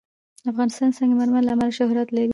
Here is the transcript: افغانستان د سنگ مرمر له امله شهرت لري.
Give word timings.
افغانستان 0.51 0.87
د 0.91 0.95
سنگ 0.97 1.11
مرمر 1.19 1.41
له 1.45 1.51
امله 1.55 1.75
شهرت 1.79 2.07
لري. 2.15 2.29